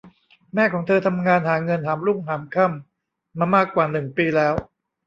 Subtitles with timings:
[0.53, 4.53] แม่ของเธอทำงานหาเงินหามรุ่งหามค่ำมามากกว่าหนึ่งปีแล้ว